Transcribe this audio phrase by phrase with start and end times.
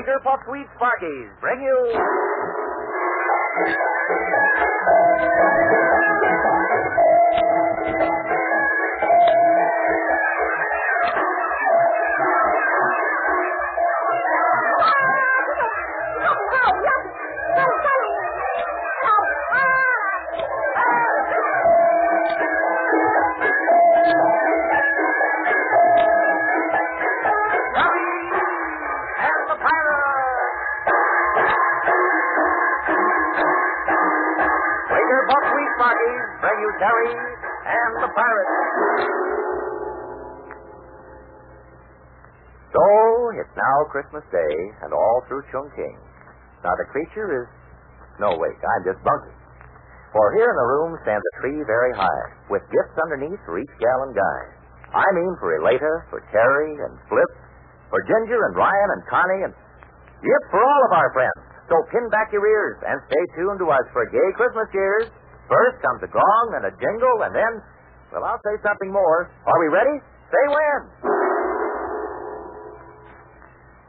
[0.00, 1.92] Quaker Puffed Wheat Sparkies bring you.
[36.40, 38.54] Bring you Terry and the Pirates.
[42.70, 42.84] So,
[43.34, 44.54] it's now Christmas Day,
[44.86, 45.98] and all through Chungking.
[46.62, 47.46] Now, the creature is.
[48.22, 49.34] No, wait, I'm just bunking.
[50.14, 53.74] For here in the room stands a tree very high, with gifts underneath for each
[53.78, 54.40] gal and guy.
[54.90, 57.30] I mean for Elata, for Terry and Flip,
[57.90, 59.54] for Ginger and Ryan and Connie and.
[60.20, 61.40] Yep, for all of our friends.
[61.70, 65.06] So pin back your ears and stay tuned to us for gay Christmas cheers.
[65.50, 67.52] First comes a gong and a jingle, and then.
[68.14, 69.26] Well, I'll say something more.
[69.46, 69.98] Are we ready?
[70.30, 70.80] Say when.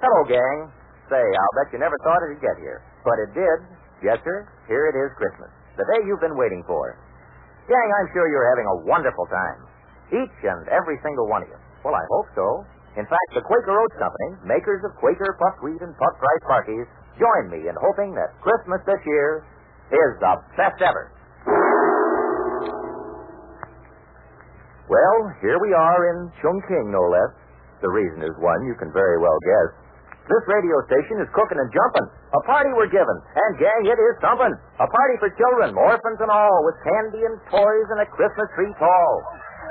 [0.02, 0.74] Hello, gang.
[1.10, 2.82] Say, I'll bet you never thought it'd get here.
[3.06, 3.58] But it did.
[4.02, 4.50] Yes, sir.
[4.66, 5.54] Here it is Christmas.
[5.78, 6.98] The day you've been waiting for.
[7.70, 9.60] Gang, I'm sure you're having a wonderful time.
[10.10, 11.60] Each and every single one of you.
[11.86, 12.46] Well, I hope so.
[12.98, 16.90] In fact, the Quaker Oats Company, makers of Quaker Puff Wheat and Puff Rice Sparkies,
[17.22, 19.46] join me in hoping that Christmas this year
[19.94, 21.14] is the best ever.
[24.90, 27.32] Well, here we are in Chungking, no less.
[27.82, 29.70] The reason is one you can very well guess.
[30.30, 32.08] This radio station is cooking and jumping.
[32.08, 33.20] A party we're giving.
[33.36, 34.54] And, gang, it is something.
[34.80, 38.72] A party for children, orphans and all, with candy and toys and a Christmas tree
[38.78, 39.14] tall.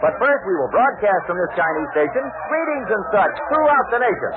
[0.02, 4.32] But first, we will broadcast from this Chinese station greetings and such throughout the nation.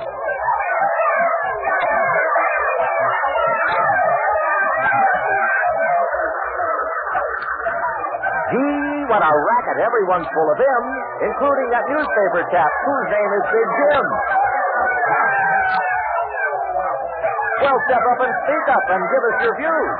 [8.52, 8.83] Gee,
[9.14, 9.78] what a racket.
[9.78, 10.82] Everyone's full of him,
[11.22, 14.04] including that newspaper chap whose name is Big Jim.
[17.62, 19.94] Well, step up and speak up and give us your views.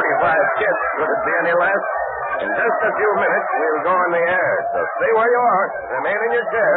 [0.00, 0.80] 45 kids.
[0.96, 1.82] Could it be any less?
[2.40, 4.50] In just a few minutes, we'll go on the air.
[4.72, 5.66] So stay where you are.
[6.00, 6.72] Remain in your chair.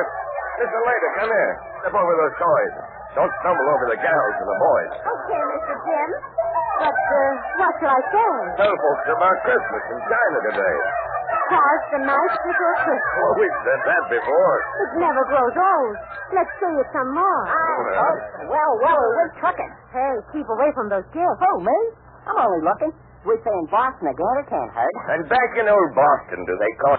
[0.59, 0.75] Mr.
[0.83, 1.09] later.
[1.23, 1.53] Come here.
[1.87, 2.73] Step over those toys.
[3.15, 4.91] Don't stumble over the gals and the boys.
[5.07, 5.73] Okay, Mr.
[5.87, 6.09] Jim.
[7.63, 8.35] But, what shall I say?
[8.59, 10.75] Tell folks about Christmas in China today.
[11.47, 13.23] Past the night before Christmas.
[13.23, 14.55] Oh, we've said that before.
[14.83, 15.95] It never grows old.
[16.35, 17.43] Let's say it some more.
[17.47, 18.51] Well.
[18.51, 19.71] well, well, we're trucking.
[19.95, 21.39] Hey, keep away from those gifts.
[21.39, 21.79] Who, oh, me?
[22.27, 22.91] I'm only looking.
[23.23, 24.95] We say in Boston again, it can't hurt.
[25.15, 26.91] And back in old Boston, do they call